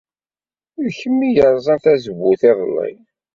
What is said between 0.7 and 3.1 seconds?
D kemm ay yerẓan tazewwut iḍelli.